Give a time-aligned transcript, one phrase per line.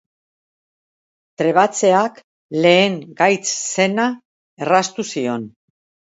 [1.41, 2.17] Trebatzeak
[2.65, 4.09] lehen gaitz zena
[4.67, 5.49] erraztu zion.